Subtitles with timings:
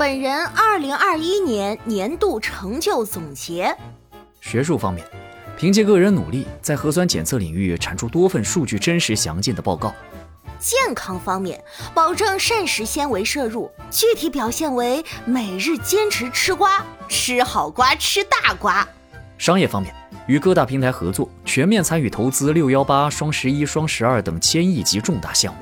[0.00, 3.76] 本人二零二一年年度成就总结。
[4.40, 5.06] 学术方面，
[5.58, 9.92] 凭借个人努力，在核酸检测领域产出多份数据真实详尽的报告。
[10.58, 11.62] 健康方面，
[11.92, 18.88] 保证膳食纤维摄入，具体表现为每日坚持吃瓜，吃好瓜吃大瓜。
[19.36, 19.94] 商业方面，
[20.26, 25.60] 与各大平台合作，全面参与投资六幺八、双十一、双十二等千亿级重大项目。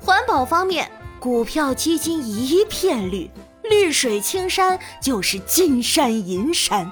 [0.00, 3.28] 环保方面，股票基金一片绿。
[3.70, 6.90] 绿水青山就是金山银山，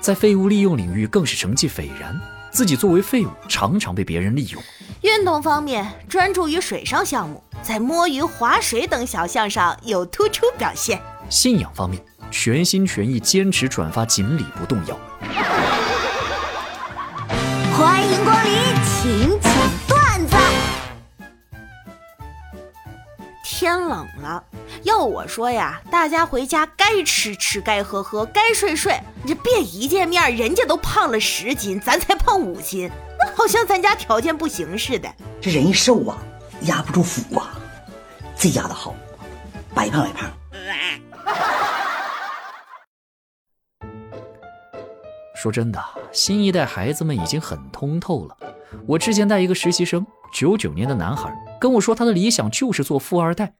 [0.00, 2.18] 在废物利用领域更是成绩斐然。
[2.52, 4.62] 自己作为废物，常常被别人利用。
[5.00, 11.02] 运动方面，专注于水上项目，在摸鱼、划水等小项上有突出表现。
[11.28, 14.96] 信仰方面，全心全意坚持转发锦鲤不动摇。
[17.72, 18.52] 欢迎光临，
[23.62, 24.42] 天冷了。
[24.82, 28.98] 要我说呀，大家回家该吃吃，该喝喝，该睡睡。
[29.22, 32.90] 你这别一见面，人家都胖了十斤，咱才胖五斤，
[33.20, 35.08] 那好像咱家条件不行似的。
[35.40, 36.18] 这人一瘦啊，
[36.62, 37.56] 压不住腹啊，
[38.36, 38.96] 这压的好，
[39.72, 40.28] 白胖白胖。
[45.36, 48.36] 说真的，新一代孩子们已经很通透了。
[48.88, 51.32] 我之前带一个实习生，九九年的男孩。
[51.62, 53.52] 跟我说，他的理想就是做富二代。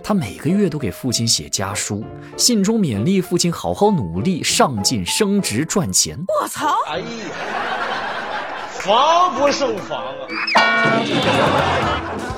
[0.00, 2.04] 他每个月都给父亲写家书，
[2.36, 6.16] 信中勉励父亲好好努力、上进、升职、赚钱。
[6.40, 6.72] 我操！
[6.86, 7.04] 哎呀，
[8.74, 10.04] 防不胜防
[10.54, 12.37] 啊！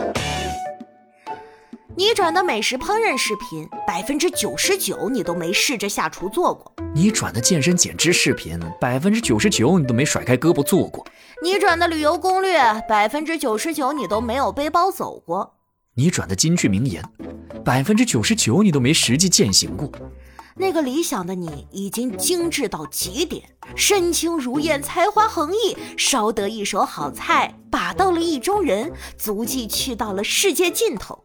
[1.96, 11.04] 你转的美食烹饪视频，百分之九十九你都没试着下厨做过；你转的健身减脂视频，百分之九十九你都没甩开胳膊做过；
[11.42, 15.50] 你转的旅游攻略，百分之九十九你都没有背包走过；
[15.94, 17.02] 你转的金句名言，
[17.64, 19.90] 百分之九十九你都没实际践行过。
[20.60, 23.42] 那个理想的你已经精致到极点，
[23.74, 31.18] 身轻如燕，才华横溢，烧得一手好菜，把到了意中人，足迹去到了世界尽头。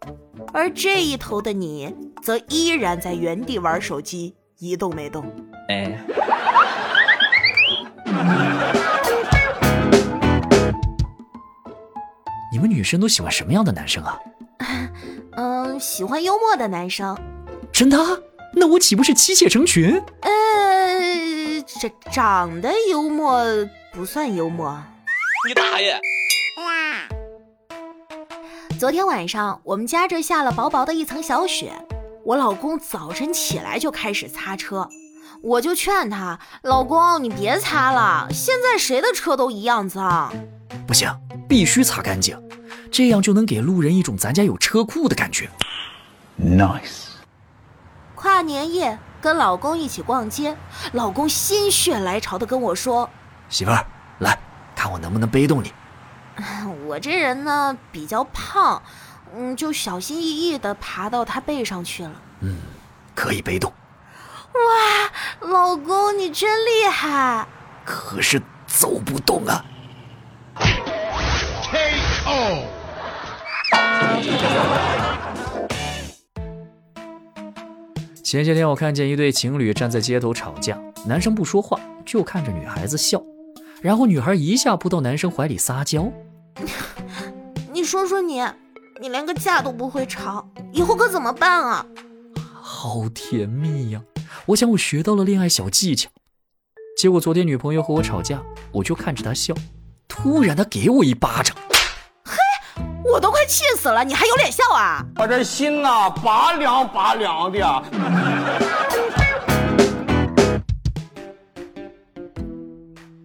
[0.53, 1.94] 而这一头的你，
[2.24, 5.25] 则依然在原地玩手机，一动没动。
[5.68, 6.00] 哎，
[12.53, 14.18] 你们女生都喜欢什么样的男生啊？
[15.35, 17.18] 嗯，喜欢幽默的男生。
[17.74, 17.97] 真的？
[18.55, 20.01] 那我岂不是妻妾成群？
[20.21, 23.43] 呃，这长得幽默
[23.91, 24.81] 不算幽默。
[25.47, 25.99] 你大爷！
[28.79, 31.71] 昨天晚上我们家这下了薄薄的一层小雪，
[32.25, 34.88] 我老公早晨起来就开始擦车，
[35.41, 40.33] 我就劝他，老公你别擦了，现在谁的车都一样脏。
[40.88, 41.09] 不行，
[41.47, 42.38] 必须擦干净，
[42.91, 45.49] 这样就能给路人一种咱家有车库的感觉。
[46.39, 47.14] Nice。
[48.15, 50.55] 跨年夜跟老公一起逛街，
[50.93, 53.09] 老公心血来潮的跟我说
[53.49, 53.85] ：“媳妇儿，
[54.19, 54.37] 来
[54.75, 55.73] 看我能不能背动你。
[56.87, 58.81] ”我这人呢比较胖，
[59.35, 62.11] 嗯，就小心翼翼的爬到他背上去了。
[62.41, 62.57] 嗯，
[63.13, 63.71] 可以背动。
[64.53, 67.45] 哇，老公你真厉害！
[67.83, 69.63] 可是走不动啊。
[71.63, 72.63] K.O.
[78.25, 83.24] 前些天我看见一对情侣站在街头吵架，男生不说话，就看着女孩子笑，
[83.84, 86.12] 然后女孩一下扑到男生怀里撒娇。
[87.72, 88.41] 你说说你，
[89.00, 91.86] 你连个架都不会吵，以后可怎么办啊？
[92.63, 94.02] 好甜蜜呀！
[94.47, 96.09] 我想我学到了恋爱小技巧。
[96.97, 99.53] 结果昨天女朋友和我吵架，我就看着她笑，
[100.07, 101.56] 突然她给我一巴掌。
[103.15, 105.01] 我都快气死了，你还有脸笑啊？
[105.15, 107.83] 我这心呐，拔凉拔凉的。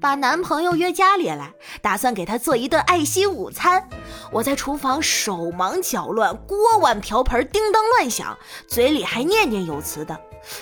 [0.00, 1.50] 把男朋友约家里来，
[1.82, 3.84] 打算给他做一顿爱心午餐。
[4.30, 8.38] 我在厨房手忙脚乱，锅碗瓢盆叮当乱响，
[8.69, 10.16] 嘴里还念念有词的。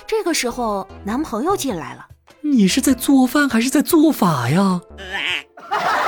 [0.06, 2.06] 这个时候，男朋友进来了。
[2.40, 4.81] 你是在做饭还是在做法呀？